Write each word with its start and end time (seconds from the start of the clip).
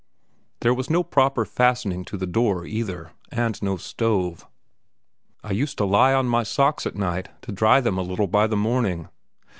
There 0.61 0.73
was 0.73 0.89
no 0.89 1.03
proper 1.03 1.45
fastening 1.45 2.03
to 2.05 2.17
the 2.17 2.25
door, 2.25 2.65
either, 2.65 3.11
and 3.29 3.61
no 3.61 3.77
stove. 3.77 4.47
I 5.43 5.51
used 5.51 5.77
to 5.77 5.85
lie 5.85 6.11
on 6.15 6.25
my 6.25 6.41
socks 6.41 6.87
at 6.87 6.95
night 6.95 7.29
to 7.43 7.51
dry 7.51 7.81
them 7.81 7.99
a 7.99 8.01
little 8.01 8.25
by 8.25 8.47
the 8.47 8.57
morning. 8.57 9.09